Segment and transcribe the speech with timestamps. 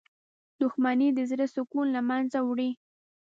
[0.61, 2.69] •دښمني د زړه سکون له منځه وړي.